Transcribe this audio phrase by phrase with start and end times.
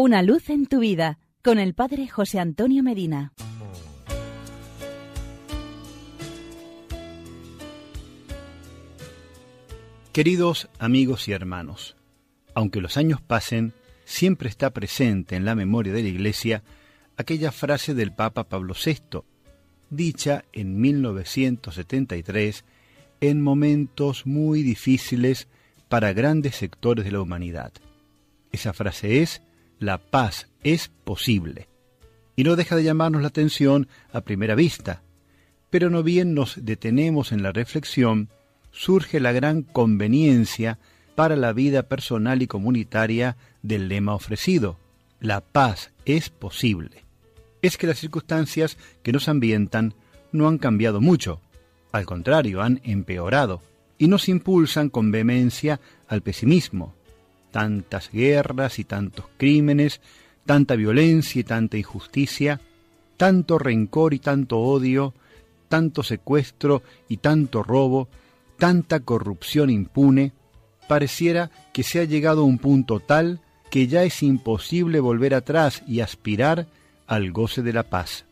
[0.00, 3.32] Una luz en tu vida con el Padre José Antonio Medina.
[10.12, 11.96] Queridos amigos y hermanos,
[12.54, 13.72] aunque los años pasen,
[14.04, 16.62] siempre está presente en la memoria de la Iglesia
[17.16, 19.22] aquella frase del Papa Pablo VI,
[19.90, 22.64] dicha en 1973
[23.20, 25.48] en momentos muy difíciles
[25.88, 27.72] para grandes sectores de la humanidad.
[28.52, 29.42] Esa frase es,
[29.78, 31.68] la paz es posible.
[32.36, 35.02] Y no deja de llamarnos la atención a primera vista,
[35.70, 38.28] pero no bien nos detenemos en la reflexión,
[38.70, 40.78] surge la gran conveniencia
[41.14, 44.78] para la vida personal y comunitaria del lema ofrecido,
[45.20, 47.04] la paz es posible.
[47.60, 49.94] Es que las circunstancias que nos ambientan
[50.30, 51.40] no han cambiado mucho,
[51.90, 53.62] al contrario, han empeorado
[53.98, 56.94] y nos impulsan con vehemencia al pesimismo,
[57.50, 60.00] tantas guerras y tantos crímenes,
[60.46, 62.60] tanta violencia y tanta injusticia,
[63.16, 65.14] tanto rencor y tanto odio,
[65.68, 68.08] tanto secuestro y tanto robo,
[68.58, 70.32] tanta corrupción impune,
[70.88, 75.82] pareciera que se ha llegado a un punto tal que ya es imposible volver atrás
[75.86, 76.66] y aspirar
[77.06, 78.24] al goce de la paz.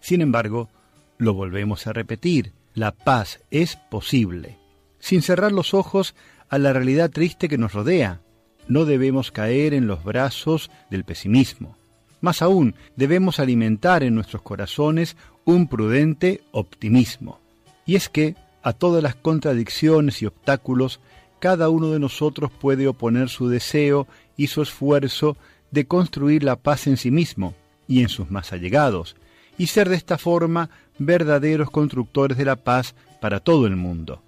[0.00, 0.68] Sin embargo,
[1.16, 4.58] lo volvemos a repetir, la paz es posible.
[4.98, 6.14] Sin cerrar los ojos
[6.48, 8.20] a la realidad triste que nos rodea,
[8.68, 11.76] no debemos caer en los brazos del pesimismo.
[12.20, 17.40] Más aún, debemos alimentar en nuestros corazones un prudente optimismo.
[17.86, 21.00] Y es que, a todas las contradicciones y obstáculos,
[21.38, 25.36] cada uno de nosotros puede oponer su deseo y su esfuerzo
[25.70, 27.54] de construir la paz en sí mismo
[27.86, 29.16] y en sus más allegados,
[29.56, 34.20] y ser de esta forma verdaderos constructores de la paz para todo el mundo.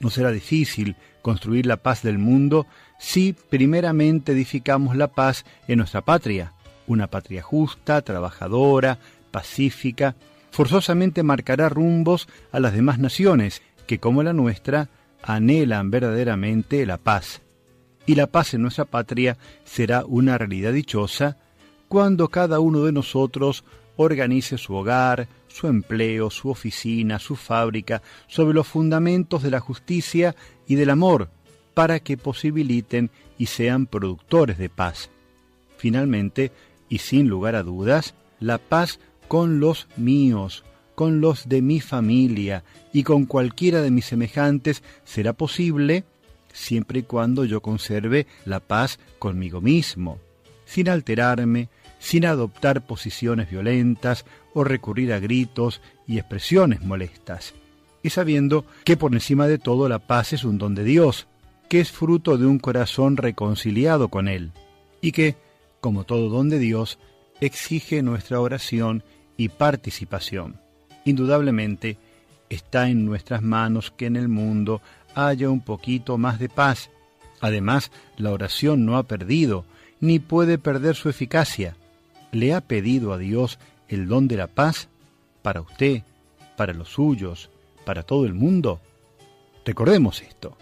[0.00, 2.66] No será difícil construir la paz del mundo
[2.98, 6.52] si primeramente edificamos la paz en nuestra patria,
[6.86, 8.98] una patria justa, trabajadora,
[9.30, 10.16] pacífica,
[10.50, 14.88] forzosamente marcará rumbos a las demás naciones que, como la nuestra,
[15.22, 17.42] anhelan verdaderamente la paz.
[18.06, 21.38] Y la paz en nuestra patria será una realidad dichosa
[21.88, 23.64] cuando cada uno de nosotros
[23.96, 30.34] organice su hogar, su empleo, su oficina, su fábrica, sobre los fundamentos de la justicia
[30.66, 31.30] y del amor,
[31.74, 35.10] para que posibiliten y sean productores de paz.
[35.76, 36.50] Finalmente,
[36.88, 38.98] y sin lugar a dudas, la paz
[39.28, 40.64] con los míos,
[40.96, 46.04] con los de mi familia y con cualquiera de mis semejantes será posible
[46.52, 50.18] siempre y cuando yo conserve la paz conmigo mismo,
[50.64, 51.68] sin alterarme,
[52.04, 57.54] sin adoptar posiciones violentas o recurrir a gritos y expresiones molestas,
[58.02, 61.26] y sabiendo que por encima de todo la paz es un don de Dios,
[61.70, 64.52] que es fruto de un corazón reconciliado con Él,
[65.00, 65.36] y que,
[65.80, 66.98] como todo don de Dios,
[67.40, 69.02] exige nuestra oración
[69.38, 70.60] y participación.
[71.06, 71.96] Indudablemente,
[72.50, 74.82] está en nuestras manos que en el mundo
[75.14, 76.90] haya un poquito más de paz.
[77.40, 79.64] Además, la oración no ha perdido,
[80.00, 81.76] ni puede perder su eficacia
[82.34, 83.58] le ha pedido a Dios
[83.88, 84.88] el don de la paz
[85.42, 86.02] para usted,
[86.56, 87.50] para los suyos,
[87.84, 88.80] para todo el mundo?
[89.64, 90.56] Recordemos esto.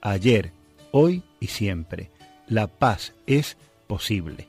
[0.00, 0.52] Ayer,
[0.92, 2.10] hoy y siempre,
[2.46, 3.56] la paz es
[3.86, 4.48] posible.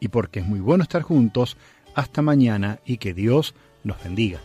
[0.00, 1.56] Y porque es muy bueno estar juntos,
[1.94, 4.40] hasta mañana y que Dios nos bendiga.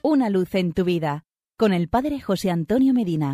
[0.00, 1.24] Una luz en tu vida
[1.56, 3.30] con el Padre José Antonio Medina.